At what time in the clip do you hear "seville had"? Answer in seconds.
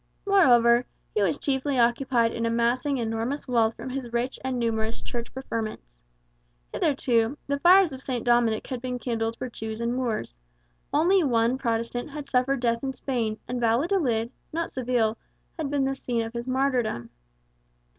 14.71-15.69